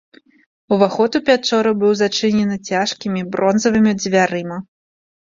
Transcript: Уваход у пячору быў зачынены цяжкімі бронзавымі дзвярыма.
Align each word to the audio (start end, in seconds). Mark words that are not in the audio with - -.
Уваход 0.75 1.11
у 1.17 1.19
пячору 1.27 1.73
быў 1.83 1.91
зачынены 1.99 2.55
цяжкімі 2.69 3.21
бронзавымі 3.35 3.93
дзвярыма. 4.01 4.57